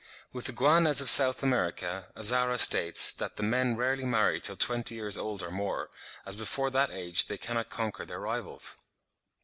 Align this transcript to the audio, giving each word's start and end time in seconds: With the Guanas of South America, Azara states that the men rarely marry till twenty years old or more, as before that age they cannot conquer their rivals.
With 0.33 0.45
the 0.45 0.51
Guanas 0.51 0.99
of 0.99 1.11
South 1.11 1.43
America, 1.43 2.07
Azara 2.17 2.57
states 2.57 3.11
that 3.11 3.35
the 3.35 3.43
men 3.43 3.77
rarely 3.77 4.03
marry 4.03 4.41
till 4.41 4.55
twenty 4.55 4.95
years 4.95 5.15
old 5.15 5.43
or 5.43 5.51
more, 5.51 5.91
as 6.25 6.35
before 6.35 6.71
that 6.71 6.89
age 6.89 7.27
they 7.27 7.37
cannot 7.37 7.69
conquer 7.69 8.03
their 8.03 8.19
rivals. 8.21 8.77